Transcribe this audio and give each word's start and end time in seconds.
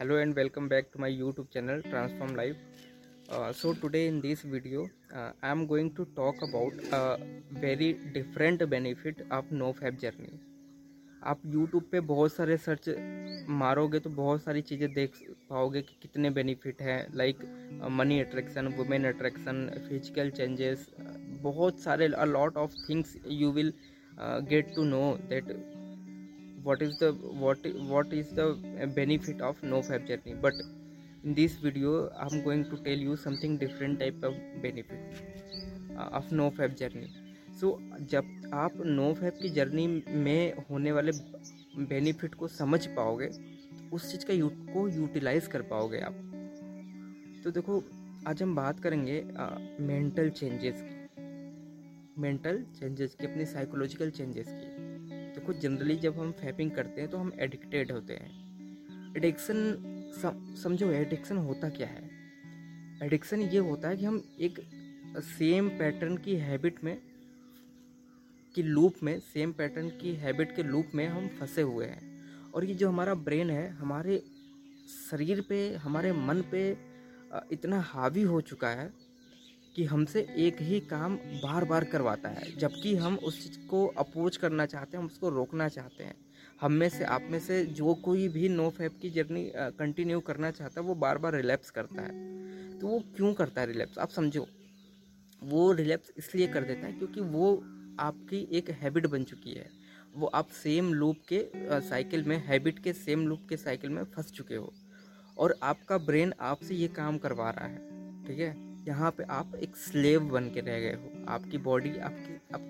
Hello 0.00 0.16
and 0.18 0.32
welcome 0.34 0.68
back 0.68 0.86
to 0.92 1.00
my 1.00 1.12
YouTube 1.12 1.46
channel 1.52 1.80
transform 1.82 2.34
life 2.36 3.32
so 3.54 3.72
today 3.80 4.04
in 4.06 4.20
this 4.20 4.44
video 4.44 4.82
I 5.14 5.50
am 5.50 5.64
going 5.66 5.90
to 5.96 6.04
talk 6.16 6.36
about 6.42 6.78
a 6.94 7.00
very 7.60 7.92
different 8.14 8.62
benefit 8.68 9.20
of 9.32 9.52
no 9.54 9.70
fab 9.80 9.96
journey 10.02 10.38
आप 11.22 11.42
YouTube 11.46 11.88
पे 11.92 12.00
बहुत 12.12 12.32
सारे 12.32 12.56
search 12.58 12.88
मारोगे 13.58 13.98
तो 13.98 14.10
बहुत 14.12 14.42
सारी 14.42 14.62
चीज़ें 14.62 14.92
देख 14.92 15.18
पाओगे 15.50 15.82
कि 15.82 15.96
कितने 16.02 16.30
बेनिफिट 16.38 16.80
हैं 16.82 16.98
like 17.14 17.44
money 17.98 18.20
attraction 18.20 18.68
women 18.78 19.04
attraction 19.08 19.66
physical 19.88 20.30
changes 20.30 20.86
बहुत 21.42 21.80
सारे 21.80 22.08
a 22.08 22.24
lot 22.26 22.56
of 22.56 22.80
things 22.88 23.16
you 23.32 23.52
will 23.52 23.72
get 24.48 24.74
to 24.76 24.84
know 24.86 25.04
that 25.26 25.52
what 26.64 26.82
is 26.82 26.98
the 26.98 27.12
what 27.42 27.66
what 27.88 28.12
is 28.12 28.30
the 28.32 28.46
benefit 28.94 29.40
of 29.40 29.62
no 29.62 29.82
fab 29.82 30.06
journey 30.06 30.34
but 30.34 30.54
in 31.24 31.34
this 31.34 31.56
video 31.56 32.10
i'm 32.18 32.42
going 32.42 32.64
to 32.64 32.76
tell 32.78 33.06
you 33.08 33.16
something 33.16 33.56
different 33.56 33.98
type 34.00 34.22
of 34.22 34.34
benefit 34.62 35.22
uh, 35.98 36.08
of 36.12 36.30
no 36.32 36.50
fab 36.50 36.76
journey 36.76 37.10
so 37.60 37.70
so, 37.70 37.98
जब 38.10 38.50
आप 38.54 38.76
no 38.86 39.12
fab 39.14 39.38
की 39.40 39.48
journey 39.50 39.86
में 40.26 40.64
होने 40.70 40.92
वाले 40.92 41.12
benefit 41.88 42.34
को 42.34 42.48
समझ 42.48 42.86
पाओगे 42.86 43.26
तो 43.26 43.96
उस 43.96 44.10
चीज़ 44.12 44.24
का 44.26 44.34
यू 44.34 44.48
को 44.72 44.86
यूटिलाइज 44.88 45.46
कर 45.46 45.62
पाओगे 45.72 46.00
आप 46.00 46.14
तो 47.44 47.50
देखो 47.50 47.82
आज 48.28 48.42
हम 48.42 48.54
बात 48.56 48.80
करेंगे 48.80 49.22
मेंटल 49.86 50.30
चेंजेस 50.30 50.80
की 50.82 52.22
मेंटल 52.22 52.62
चेंजेस 52.78 53.14
की 53.20 53.26
अपनी 53.26 53.46
साइकोलॉजिकल 53.46 54.10
चेंजेस 54.10 54.48
की 54.48 54.89
देखो 55.50 55.60
जनरली 55.60 55.96
जब 55.96 56.18
हम 56.18 56.30
फैपिंग 56.32 56.70
करते 56.70 57.00
हैं 57.00 57.10
तो 57.10 57.18
हम 57.18 57.32
एडिक्टेड 57.40 57.90
होते 57.92 58.14
हैं। 58.14 59.14
एडिक्शन 59.16 60.14
समझो 60.56 60.90
एडिक्शन 60.92 61.36
होता 61.38 61.68
क्या 61.68 61.86
है? 61.86 62.10
एडिक्शन 63.02 63.40
ये 63.42 63.58
होता 63.60 63.88
है 63.88 63.96
कि 63.96 64.04
हम 64.04 64.22
एक 64.40 64.60
सेम 65.18 65.68
पैटर्न 65.78 66.16
की 66.16 66.34
हैबिट 66.36 66.82
में, 66.84 66.96
की 68.54 68.62
लूप 68.62 69.02
में 69.02 69.18
सेम 69.22 69.52
पैटर्न 69.52 69.88
की 70.00 70.14
हैबिट 70.16 70.54
के 70.56 70.62
लूप 70.62 70.94
में 70.94 71.06
हम 71.08 71.28
फंसे 71.40 71.62
हुए 71.62 71.86
हैं। 71.86 72.52
और 72.52 72.64
ये 72.64 72.74
जो 72.74 72.88
हमारा 72.88 73.14
ब्रेन 73.16 73.50
है, 73.50 73.68
हमारे 73.70 74.22
शरीर 75.10 75.40
पे, 75.40 75.58
हमारे 75.76 76.12
मन 76.12 76.42
पे 76.52 76.70
इतना 77.52 77.80
हावी 77.86 78.22
हो 78.24 78.40
चुका 78.42 78.68
है 78.70 78.92
कि 79.76 79.84
हमसे 79.84 80.20
एक 80.38 80.60
ही 80.60 80.80
काम 80.80 81.16
बार 81.16 81.64
बार 81.64 81.84
करवाता 81.84 82.28
है, 82.28 82.56
जबकि 82.58 82.94
हम 82.94 83.16
उस 83.16 83.42
चीज़ 83.42 83.66
को 83.66 83.86
अपोज 83.86 84.36
करना 84.36 84.66
चाहते 84.66 84.96
हैं, 84.96 85.02
हम 85.02 85.06
उसको 85.06 85.28
रोकना 85.28 85.68
चाहते 85.68 86.04
हैं। 86.04 86.14
हम 86.60 86.72
में 86.72 86.88
से, 86.88 87.04
आप 87.04 87.26
में 87.30 87.38
से 87.40 87.64
जो 87.66 87.94
कोई 87.94 88.28
भी 88.28 88.48
नो 88.48 88.68
फैप 88.70 88.98
की 89.02 89.10
जर्नी 89.10 89.50
कंटिन्यू 89.56 90.20
करना 90.20 90.50
चाहता 90.50 90.80
है, 90.80 90.86
वो 90.86 90.94
बार 90.94 91.18
बार 91.18 91.34
रिलैप्स 91.34 91.70
करता 91.70 92.02
है। 92.02 92.78
तो 92.78 92.86
वो 92.86 92.98
क्यों 93.16 93.32
करता 93.34 93.60
है 93.60 93.66
रिलैप्स 93.66 93.98
आप 93.98 94.10
समझो। 94.10 94.46
वो 95.42 95.70
रिलैप्स 95.72 96.12
इसलिए 96.18 96.46
कर 96.46 96.64
देता 96.64 96.86
है 96.86 96.92
क्योंकि 96.92 97.20
वो 97.20 97.54
आपकी 98.00 98.46
एक 98.52 98.70
हैबिट 98.70 99.06
बन 99.06 99.24
चुकी 99.24 99.52
है। 99.52 99.68
वो 100.14 100.26
आप 100.26 100.48
सेम 100.52 100.92
लूप 100.94 101.16
के 101.32 101.44
साइकिल 101.80 102.24
में 102.24 102.36
हैबिट 102.46 102.78
के 102.78 102.92
सेम 102.92 103.26
लूप 103.26 103.46
के 103.48 103.56
साइकिल 103.56 103.90
में 103.90 104.02
फंस 104.04 104.32
चुके 104.32 104.54
हो। 104.54 104.72
और 105.38 105.54
आपका 105.62 105.98
ब्रेन 105.98 106.32
आपसे 106.40 106.74
ये 106.74 106.88
काम 106.88 107.18
करवा 107.18 107.50
रहा 107.50 107.66
है, 107.66 108.24
ठीक 108.24 108.38
है? 108.38 108.69
यहाँ 108.80 109.10
पे 109.10 109.24
आप 109.30 109.54
एक 109.56 109.76
स्लेव 109.78 110.20
बन 110.28 110.48
के 110.50 110.60
रह 110.60 110.78
गए 110.80 110.94
हो। 110.94 111.24
आपकी 111.28 111.58
बॉडी 111.60 111.90
आपकी, 112.00 112.34
आप 112.54 112.60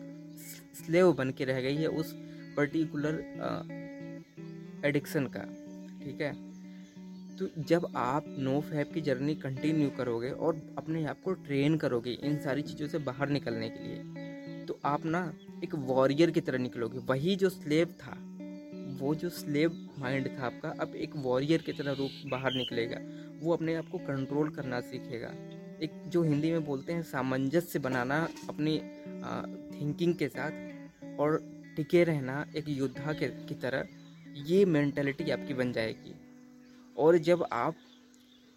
स्लेव 0.76 1.12
बन 1.12 1.30
के 1.30 1.44
रह 1.44 1.60
गई 1.60 1.76
है 1.76 1.86
उस 1.88 2.12
पर्टिकुलर 2.56 3.18
एडिक्शन 4.84 5.26
का, 5.26 5.44
ठीक 6.02 6.20
है? 6.20 6.32
तो 7.38 7.48
जब 7.64 7.86
आप 7.96 8.24
नो 8.38 8.60
फैप 8.60 8.92
की 8.94 9.00
जर्नी 9.00 9.34
कंटिन्यू 9.36 9.90
करोगे 9.90 10.30
और 10.30 10.60
अपने 10.78 11.04
आप 11.04 11.20
को 11.24 11.32
ट्रेन 11.44 11.76
करोगे 11.76 12.12
इन 12.12 12.38
सारी 12.38 12.62
चीज़ों 12.62 12.88
से 12.88 12.98
बाहर 13.00 13.28
निकलने 13.28 13.68
के 13.68 13.84
लिए 13.84 14.64
तो 14.66 14.78
आप 14.84 15.04
ना 15.06 15.22
एक 15.64 15.74
वॉरियर 15.74 16.30
की 16.30 16.40
तरह 16.40 16.58
निकलोगे। 16.58 16.98
वही 17.06 17.36
जो 17.36 17.48
स्लेव 17.50 17.94
था, 18.00 18.16
वो 19.00 19.14
जो 19.14 19.28
स्लेव 19.30 19.78
माइंड 19.98 20.28
था 20.30 20.46
आपका, 20.46 20.68
अब 20.80 20.94
एक 20.96 21.16
वॉरियर 21.18 21.62
की 21.62 21.72
तरह 21.72 21.92
रूप 21.92 22.10
बाहर 22.30 22.54
निकलेगा। 22.54 22.98
वो 23.40 23.52
अपने 23.52 23.74
आप 23.74 23.88
को 23.88 23.98
कंट्रोल 24.00 24.50
करना 24.50 24.80
सीखेगा। 24.82 25.32
एक 25.82 25.92
जो 26.06 26.22
हिंदी 26.22 26.50
में 26.52 26.64
बोलते 26.64 26.92
हैं, 26.92 27.02
सामंजस्य 27.02 27.78
बनाना 27.78 28.16
अपनी 28.48 28.78
थिंकिंग 29.72 30.14
के 30.14 30.28
साथ 30.28 31.18
और 31.20 31.40
टिके 31.76 32.02
रहना 32.04 32.44
एक 32.56 32.68
योद्धा 32.68 33.12
के, 33.12 33.26
की 33.26 33.54
तरह, 33.54 33.86
ये 34.46 34.64
मेंटेलिटी 34.66 35.30
आपकी 35.30 35.54
बन 35.54 35.72
जाएगी। 35.72 36.14
और 36.96 37.18
जब 37.18 37.46
आप 37.52 37.74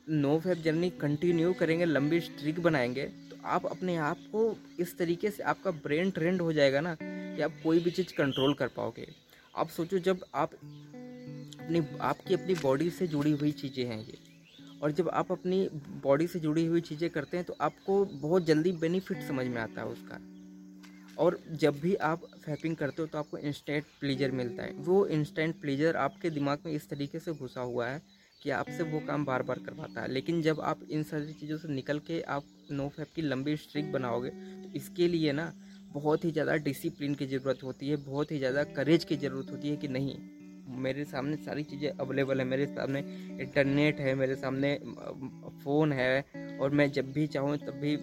नो 0.08 0.38
फैप 0.40 0.58
जर्नी 0.58 0.90
कंटिन्यू 0.92 1.54
करेंगे, 1.54 1.86
लंबी 1.86 2.20
स्ट्रिक 2.20 2.60
बनाएँगे 2.60 3.06
तो 3.30 3.38
आप 3.46 3.66
अपने 3.66 3.96
आप 3.98 4.18
को 4.32 4.56
इस 4.80 4.98
तरीके 4.98 5.30
से 5.30 5.44
आपका 5.44 5.72
ब्रेन 5.72 6.12
ट्रेंड 6.12 6.42
हो 6.42 6.54
जाएगा 6.54 6.82
ना, 6.82 6.96
कि 7.02 7.42
आप 7.42 7.54
कोई 7.64 7.80
भी 7.80 7.92
चीज़ 7.92 8.14
कंट्रोल 8.18 8.54
कर 8.54 8.68
पाओगे। 8.68 9.08
आप 9.56 9.70
सोचो 9.70 10.00
जब 10.00 10.26
आप 10.36 10.54
अपनी, 10.54 11.82
आपकी 12.02 12.34
अपनी 12.34 12.54
बॉडी 12.54 12.90
से 12.90 13.08
जुड़ी 13.08 13.32
हुई 13.32 13.52
चीज़ें 13.54 13.86
हैं 13.86 14.00
ये 14.00 14.18
और 14.84 14.92
जब 14.92 15.10
आप 15.10 15.32
अपनी 15.32 15.68
बॉडी 16.04 16.28
से 16.28 16.40
जुड़ी 16.40 16.66
हुई 16.66 16.82
चीज़ें 16.82 17.10
करते 17.10 17.38
हैं 17.38 17.46
तो 17.46 17.56
आपको 17.62 18.04
बहुत 18.06 18.46
जल्दी 18.46 18.72
बेनिफिट 18.80 19.22
समझ 19.24 19.46
में 19.48 19.62
आता 19.62 19.82
है 19.82 19.88
उसका। 19.88 20.20
और 21.18 21.40
जब 21.54 21.80
भी 21.80 21.94
आप 22.04 22.22
फैपिंग 22.38 22.76
करते 22.76 23.02
हो 23.02 23.08
तो 23.08 23.18
आपको 23.18 23.38
इंस्टेंट 23.40 23.84
प्लेजर 24.00 24.32
मिलता 24.32 24.64
है। 24.64 24.74
वो 24.80 25.06
इंस्टेंट 25.08 25.60
प्लेजर 25.62 25.96
आपके 25.98 26.30
दिमाग 26.30 26.60
में 26.66 26.72
इस 26.74 26.90
तरीके 26.90 27.20
से 27.20 27.34
घुसा 27.34 27.62
हुआ 27.62 27.88
है 27.88 28.02
कि 28.42 28.50
आपसे 28.52 28.84
वो 28.84 29.00
काम 29.00 29.26
बार 29.26 29.44
बार 29.44 29.60
करवाता 29.60 30.02
है। 30.02 30.12
लेकिन 30.12 30.42
जब 30.42 30.60
आप 30.62 30.80
इन 30.90 31.04
सारी 31.04 31.34
चीज़ों 31.34 31.58
से 31.58 31.68
निकल 31.68 32.00
के 32.00 32.22
आप 32.30 32.44
नो 32.72 32.88
फैप 32.90 33.14
की 33.16 33.22
लंबी 33.22 33.56
स्ट्रिक 33.58 33.92
बनाओगे 33.92 34.30
तो 34.30 34.70
इसके 34.76 35.08
लिए 35.08 35.32
ना, 35.32 35.52
बहुत 35.94 36.26
ही 36.26 36.32
ज़्यादा 36.32 36.56
डिसिप्लिन 36.60 37.16
की 37.16 37.26
ज़रूरत 37.28 37.64
होती 37.64 37.90
है, 37.90 37.96
बहुत 37.98 38.32
ही 38.32 38.38
ज़्यादा 38.38 38.64
करेज 38.76 39.04
की 39.04 39.16
ज़रूरत 39.18 39.52
होती 39.52 39.70
है 39.70 39.76
कि 39.78 39.88
नहीं 39.88 40.16
मेरे 40.80 41.04
सामने 41.06 41.36
सारी 41.38 41.64
चीज़ें 41.64 41.90
अवेलेबल 41.92 42.40
है। 42.40 42.46
मेरे 42.46 42.66
सामने 42.68 43.00
इंटरनेट 43.42 44.00
है, 44.00 44.14
मेरे 44.16 44.36
सामने 44.36 44.76
फ़ोन 45.64 45.92
है 45.94 46.58
और 46.60 46.72
मैं 46.72 46.92
जब 46.92 47.12
भी 47.14 47.28
चाहूँ 47.28 47.58
तब 47.58 47.80
भी 47.82 47.98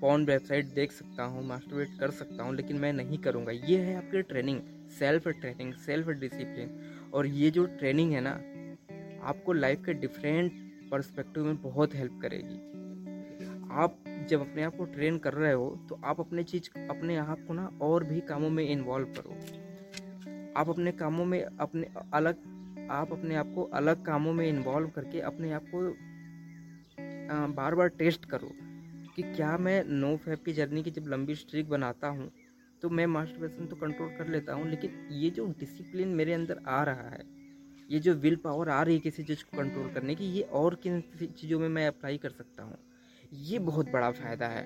पॉन 0.00 0.24
वेबसाइट 0.26 0.66
देख 0.74 0.92
सकता 0.92 1.24
हूँ 1.24 1.46
मास्टरवेट 1.46 1.98
कर 2.00 2.10
सकता 2.12 2.42
हूँ, 2.42 2.54
लेकिन 2.56 2.76
मैं 2.76 2.92
नहीं 2.92 3.18
करूँगा। 3.18 3.52
ये 3.52 3.78
है 3.78 3.96
आपकी 3.96 4.22
training 4.24 4.60
self 4.98 5.28
training 5.30 5.72
self 5.76 6.08
discipline 6.10 7.10
और 7.14 7.26
ये 7.26 7.50
जो 7.50 7.64
ट्रेनिंग 7.78 8.12
है 8.12 8.20
ना, 8.20 8.30
आपको 9.22 9.52
लाइफ 9.52 9.82
के 9.86 9.94
डिफरेंट 9.94 10.52
पर्सपेक्टिव 10.90 11.44
में 11.44 11.56
बहुत 11.62 11.94
हेल्प 11.94 12.18
करेगी। 12.22 12.58
आप 13.74 13.98
जब 14.28 14.40
अपने 14.40 14.62
आप 14.62 14.76
को 14.76 14.84
ट्रेन 14.86 15.18
कर 15.18 15.34
रहे 15.34 15.52
हो 15.52 15.68
तो 15.88 16.00
आप 16.04 16.20
अपने 16.20 16.42
चीज़, 16.44 16.68
अपने 16.90 17.16
आप 17.16 17.44
को 17.48 17.54
ना 17.54 17.70
और 17.82 18.04
भी 18.04 18.20
कामों 18.28 18.50
में 18.50 18.64
इन्वॉल्व 18.64 19.06
करो। 19.16 19.55
आप 20.56 20.68
अपने 20.68 20.92
कामों 20.94 21.24
में 21.24 21.42
अपने 21.42 21.86
अलग, 22.14 22.36
आप 22.90 23.12
अपने 23.12 23.34
आप 23.36 23.52
को 23.54 23.62
अलग 23.74 24.04
कामों 24.06 24.32
में 24.32 24.46
इन्वॉल्व 24.48 24.88
करके 24.90 25.20
अपने 25.22 25.52
आप 25.52 25.64
को 25.74 25.82
बार 27.54 27.74
बार 27.74 27.88
टेस्ट 27.98 28.24
करो 28.24 28.50
कि 29.16 29.22
क्या 29.24 29.56
मैं 29.58 29.82
नो 29.84 30.16
फैप 30.16 30.44
की 30.44 30.52
जर्नी 30.52 30.82
की 30.82 30.90
जब 30.90 31.06
लंबी 31.08 31.34
स्ट्रिक 31.34 31.68
बनाता 31.70 32.08
हूँ 32.08 32.30
तो 32.82 32.88
मैं 32.90 33.06
मास्टरबेशन 33.08 33.66
तो 33.66 33.76
कंट्रोल 33.76 34.08
कर 34.18 34.28
लेता 34.28 34.54
हूँ, 34.54 34.68
लेकिन 34.68 35.08
ये 35.12 35.30
जो 35.30 35.46
डिसिप्लिन 35.60 36.08
मेरे 36.10 36.32
अंदर 36.32 36.60
आ 36.68 36.82
रहा 36.84 37.08
है, 37.08 37.24
ये 37.88 37.98
जो 37.98 38.14
विल 38.14 38.36
पावर 38.36 38.68
आ 38.68 38.82
रही 38.82 38.94
है 38.94 39.00
किसी 39.00 39.22
चीज़ 39.24 39.44
को 39.44 39.56
कंट्रोल 39.58 39.88
करने 39.94 40.14
की, 40.14 40.24
ये 40.26 40.42
और 40.52 40.74
किन 40.82 41.00
चीज़ों 41.20 41.58
में 41.60 41.68
मैं 41.68 41.86
अप्लाई 41.88 42.18
कर 42.18 42.30
सकता 42.30 42.62
हूँ, 42.62 42.76
ये 43.32 43.58
बहुत 43.60 43.90
बड़ा 43.92 44.10
फ़ायदा 44.12 44.46
है। 44.48 44.64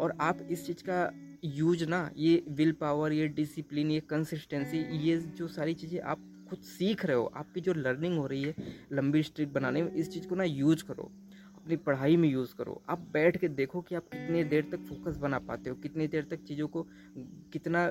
और 0.00 0.16
आप 0.20 0.38
इस 0.50 0.66
चीज़ 0.66 0.82
का 0.84 1.04
यूज़ 1.42 1.84
ना, 1.84 2.10
ये 2.16 2.42
विल 2.48 2.72
पावर 2.72 3.12
ये 3.12 3.26
डिसिप्लिन 3.28 3.90
ये 3.90 4.00
कंसिस्टेंसी 4.00 4.78
ये 4.98 5.16
जो 5.38 5.48
सारी 5.48 5.74
चीज़ें 5.74 6.00
आप 6.00 6.18
खुद 6.50 6.58
सीख 6.58 7.04
रहे 7.06 7.16
हो, 7.16 7.24
आपकी 7.36 7.60
जो 7.60 7.72
लर्निंग 7.74 8.18
हो 8.18 8.26
रही 8.26 8.42
है, 8.42 8.54
लंबी 8.92 9.22
स्ट्रिक 9.22 9.52
बनाने 9.52 9.82
में, 9.82 9.92
इस 9.92 10.10
चीज़ 10.10 10.26
को 10.28 10.34
ना 10.34 10.44
यूज़ 10.44 10.84
करो। 10.84 11.10
अपनी 11.56 11.76
पढ़ाई 11.76 12.16
में 12.16 12.28
यूज़ 12.28 12.54
करो। 12.54 12.80
आप 12.88 13.06
बैठ 13.12 13.36
के 13.36 13.48
देखो 13.50 13.80
कि 13.80 13.94
आप 13.94 14.08
कितनी 14.12 14.44
देर 14.44 14.68
तक 14.72 14.84
फोकस 14.88 15.16
बना 15.16 15.38
पाते 15.38 15.70
हो, 15.70 15.76
कितनी 15.76 16.06
देर 16.06 16.26
तक 16.30 16.42
चीज़ों 16.44 16.68
को, 16.68 16.86
कितना 17.52 17.86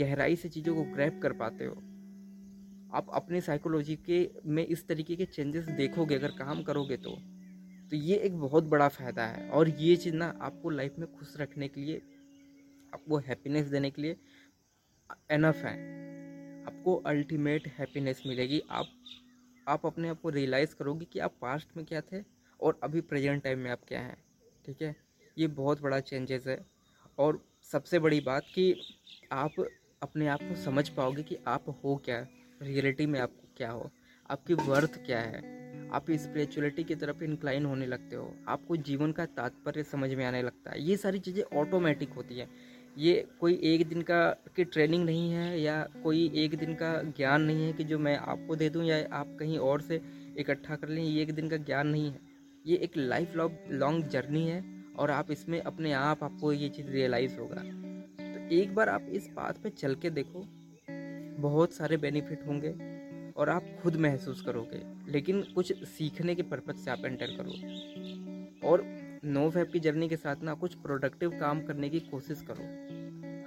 गहराई 0.00 0.36
से 0.36 0.48
चीज़ों 0.48 0.74
को 0.74 0.82
ग्रैप 0.94 1.20
कर 1.22 1.32
पाते 1.32 1.64
हो। 1.64 1.74
आप 2.94 3.06
अपनी 3.14 3.40
साइकोलॉजी 3.40 3.96
के 4.06 4.28
में 4.46 4.66
इस 4.66 4.86
तरीके 4.88 5.16
के 5.16 5.24
चेंजेस 5.26 5.68
देखोगे, 5.68 6.14
अगर 6.14 6.30
काम 6.38 6.62
करोगे 6.62 6.96
तो 6.96 7.18
तो 7.90 7.96
ये 7.96 8.16
एक 8.16 8.36
बहुत 8.36 8.64
बड़ा 8.64 8.86
फ़ायदा 8.88 9.24
है। 9.24 9.48
और 9.48 9.68
ये 9.70 9.96
चीज़ 9.96 10.14
ना 10.14 10.26
आपको 10.40 10.70
लाइफ 10.70 10.94
में 10.98 11.06
खुश 11.08 11.34
रखने 11.36 11.68
के 11.68 11.80
लिए 11.80 12.00
आपको 12.96 13.16
हैप्पीनेस 13.18 13.66
देने 13.66 13.90
के 13.90 14.02
लिए 14.02 14.16
एनफ 15.30 15.56
है। 15.56 15.72
आपको 16.66 16.96
अल्टीमेट 16.96 17.68
हैप्पीनेस 17.68 18.22
मिलेगी। 18.26 18.62
आप 18.70 18.86
आप 19.68 19.86
अपने 19.86 20.08
आप 20.08 20.20
को 20.20 20.28
रियलाइज़ 20.28 20.74
करोगे 20.74 21.04
कि 21.04 21.18
आप 21.18 21.34
पास्ट 21.40 21.76
में 21.76 21.86
क्या 21.86 22.00
थे 22.00 22.24
और 22.60 22.80
अभी 22.82 23.00
प्रेजेंट 23.00 23.42
टाइम 23.42 23.58
में 23.58 23.70
आप 23.70 23.80
क्या 23.88 24.00
हैं। 24.00 24.16
ठीक 24.66 24.82
है? 24.82 24.96
ये 25.38 25.46
बहुत 25.46 25.80
बड़ा 25.80 26.00
चेंजेस 26.00 26.46
है। 26.46 26.66
और 27.18 27.44
सबसे 27.62 27.98
बड़ी 27.98 28.20
बात 28.20 28.42
कि 28.54 28.80
आप 29.32 29.52
अपने 30.02 30.26
आप 30.26 30.38
को 30.42 30.54
समझ 30.54 30.88
पाओगे 30.88 31.22
कि 31.22 31.38
आप 31.48 31.80
हो 31.84 31.96
क्या। 31.96 32.26
रियलिटी 32.62 33.06
में 33.06 33.20
आप 33.20 33.32
क्या 33.56 33.70
हो। 33.70 33.90
आपकी 34.30 34.54
वर्थ 34.54 35.06
क्या 35.06 35.20
है। 35.20 35.56
आप 35.90 36.10
स्पिरिचुअलिटी 36.10 36.84
की 36.84 36.94
तरफ़ 36.94 37.22
इंक्लाइन 37.22 37.64
होने 37.64 37.86
लगते 37.86 38.16
हो। 38.16 38.36
आपको 38.48 38.76
जीवन 38.76 39.12
का 39.12 39.26
तात्पर्य 39.26 39.82
समझ 39.82 40.14
में 40.14 40.24
आने 40.24 40.42
लगता 40.42 40.70
है। 40.70 40.82
ये 40.82 40.96
सारी 40.96 41.18
चीज़ें 41.18 41.42
ऑटोमेटिक 41.42 42.08
होती 42.08 42.38
हैं। 42.38 42.50
ये 42.96 43.14
कोई 43.40 43.54
एक 43.64 43.86
दिन 43.88 44.02
का 44.02 44.18
की 44.56 44.64
ट्रेनिंग 44.64 45.04
नहीं 45.04 45.30
है 45.30 45.60
या 45.60 45.82
कोई 46.02 46.30
एक 46.34 46.54
दिन 46.58 46.74
का 46.74 46.92
ज्ञान 47.16 47.42
नहीं 47.42 47.64
है 47.66 47.72
कि 47.72 47.84
जो 47.84 47.98
मैं 47.98 48.16
आपको 48.16 48.56
दे 48.56 48.68
दूँ 48.70 48.84
या 48.84 48.96
आप 49.12 49.36
कहीं 49.40 49.58
और 49.58 49.80
से 49.80 50.00
इकट्ठा 50.38 50.76
कर 50.76 50.88
लें, 50.88 51.02
ये 51.02 51.22
एक 51.22 51.34
दिन 51.34 51.48
का 51.48 51.56
ज्ञान 51.56 51.86
नहीं 51.88 52.10
है। 52.10 52.20
ये 52.66 52.76
एक 52.76 52.96
लाइफ 52.96 53.36
लॉन्ग 53.72 54.08
जर्नी 54.08 54.46
है 54.46 54.64
और 54.98 55.10
आप 55.10 55.30
इसमें 55.30 55.60
अपने 55.60 55.92
आप 55.92 56.24
आपको 56.24 56.52
ये 56.52 56.68
चीज़ 56.68 56.86
रियलाइज़ 56.86 57.36
होगा। 57.38 57.62
तो 58.18 58.48
एक 58.56 58.74
बार 58.74 58.88
आप 58.88 59.06
इस 59.10 59.28
बात 59.36 59.58
पे 59.58 59.70
चल 59.70 59.94
के 59.94 60.10
देखो, 60.10 60.46
बहुत 61.40 61.72
सारे 61.72 61.96
बेनिफिट 61.96 62.46
होंगे 62.46 62.74
और 63.32 63.48
आप 63.48 63.64
खुद 63.82 63.96
महसूस 63.96 64.40
करोगे, 64.40 64.82
लेकिन 65.12 65.42
कुछ 65.54 65.72
सीखने 65.86 66.34
के 66.34 66.42
पर्पज 66.44 66.76
से 66.76 66.90
आप 66.90 67.04
एंटर 67.04 67.36
करो 67.38 68.68
और 68.68 68.82
नो 69.26 69.48
फैप 69.50 69.70
की 69.72 69.80
जर्नी 69.80 70.08
के 70.08 70.16
साथ 70.16 70.42
ना 70.42 70.54
कुछ 70.54 70.74
प्रोडक्टिव 70.82 71.30
काम 71.40 71.60
करने 71.62 71.88
की 71.90 72.00
कोशिश 72.02 72.42
करो। 72.50 72.64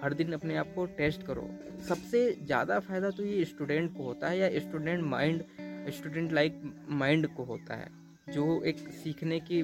हर 0.03 0.13
दिन 0.13 0.33
अपने 0.33 0.55
आप 0.57 0.73
को 0.75 0.85
टेस्ट 0.97 1.23
करो। 1.23 1.49
सबसे 1.87 2.21
ज़्यादा 2.35 2.79
फ़ायदा 2.79 3.09
तो 3.09 3.23
ये 3.25 3.45
स्टूडेंट 3.45 3.95
को 3.97 4.03
होता 4.03 4.29
है 4.29 4.37
या 4.39 4.59
student 4.59 5.03
mind 5.05 5.43
student 5.91 6.31
like 6.33 6.61
mind 6.91 7.27
को 7.27 7.43
होता 7.43 7.75
है, 7.75 7.89
जो 8.27 8.61
एक 8.63 8.77
सीखने 8.93 9.39
की 9.41 9.59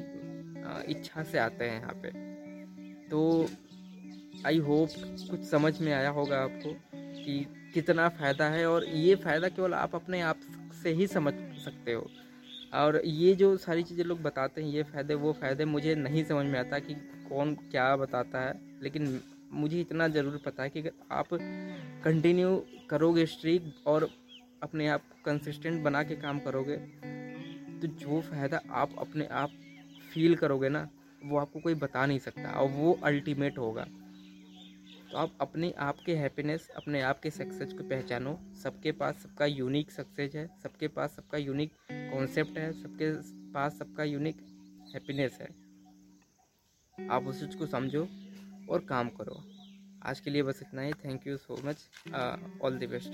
इच्छा 0.92 1.24
से 1.24 1.38
आते 1.38 1.66
हैं 1.66 1.80
यहाँ 1.80 1.94
पे। 2.04 2.10
तो 3.10 3.48
आई 4.46 4.58
होप 4.60 4.90
कुछ 5.30 5.44
समझ 5.44 5.80
में 5.82 5.92
आया 5.94 6.10
होगा 6.12 6.42
आपको 6.42 6.74
कि 7.16 7.46
कितना 7.74 8.08
फ़ायदा 8.12 8.46
है 8.50 8.66
और 8.66 8.86
ये 8.86 9.16
फ़ायदा 9.18 9.48
केवल 9.50 9.74
आप 9.74 9.96
अपने 9.96 10.22
आप 10.24 10.40
से 10.84 10.94
ही 10.94 11.08
समझ 11.08 11.34
सकते 11.64 11.94
हो। 11.94 12.10
और 12.74 13.02
ये 13.06 13.34
जो 13.36 13.56
सारी 13.58 13.84
चीज़ें 13.84 14.04
लोग 14.06 14.22
बताते 14.22 14.62
हैं, 14.62 14.70
ये 14.70 14.84
फ़ायदे, 14.84 15.14
वो 15.16 15.34
फ़ायदे 15.34 15.66
मुझे 15.66 15.96
नहीं 15.96 16.24
समझ 16.24 16.46
में 16.46 16.60
आता 16.60 16.80
कि 16.80 16.94
कौन 17.30 17.54
क्या 17.72 17.96
बताता 17.96 18.42
है। 18.42 18.54
लेकिन 18.82 19.20
मुझे 19.54 19.80
इतना 19.82 20.08
ज़रूर 20.08 20.38
पता 20.46 20.64
है 20.64 20.70
कि 20.70 20.80
अगर 20.80 20.92
आप 21.12 21.28
कंटिन्यू 22.04 22.56
करोगे 22.90 23.26
स्ट्रीक 23.26 23.74
और 23.88 24.10
अपने 24.64 24.88
आप 24.88 25.02
कंसिस्टेंट 25.26 25.82
बना 25.84 26.04
के 26.04 26.16
काम 26.16 26.40
करोगे 26.40 26.76
तो 27.76 27.88
जो 27.88 28.22
फ़ायदा 28.22 28.62
आप 28.72 28.96
अपने 29.00 29.26
आप 29.32 29.52
फील 30.14 30.36
करोगे 30.36 30.70
ना, 30.70 30.88
वो 31.22 31.38
आपको 31.38 31.60
कोई 31.60 31.74
बता 31.76 32.06
नहीं 32.06 32.20
सकता 32.20 32.52
और 32.52 32.70
वो 32.70 32.94
अल्टीमेट 33.04 33.58
होगा। 33.58 33.86
तो 35.16 35.20
आप 35.20 35.38
अपने 35.42 35.70
आप 35.80 35.98
के 36.06 36.16
हैप्पीनेस 36.16 36.68
अपने 36.76 37.02
आप 37.02 37.20
के 37.20 37.30
सक्सेस 37.32 37.74
को 37.74 37.84
पहचानो। 37.90 38.34
सबके 38.64 38.92
पास 38.92 39.16
सबका 39.16 39.46
यूनिक 39.46 39.92
सक्सेस 39.92 40.36
है, 40.36 40.46
सबके 40.64 40.88
पास 40.88 41.16
सबका 41.16 41.38
यूनिक 41.38 41.72
कॉन्सेप्ट 41.92 42.58
है, 42.58 42.72
सबके 42.74 43.12
पास 43.54 43.78
सबका 43.80 44.04
यूनिक 44.04 44.42
हैप्पीनेस 44.94 45.38
है। 45.42 45.48
आप 46.98 47.28
उस 47.28 47.40
चीज़ 47.40 47.58
को 47.58 47.68
समझो 47.68 48.08
और 48.70 48.86
काम 48.90 49.10
करो। 49.10 49.42
आज 50.04 50.20
के 50.20 50.32
लिए 50.32 50.44
बस 50.44 50.60
इतना 50.62 50.82
ही। 50.82 50.94
Thank 51.06 51.28
you 51.28 51.38
so 51.38 51.62
much 51.66 51.88
all 52.62 52.80
the 52.80 52.90
best 52.90 53.14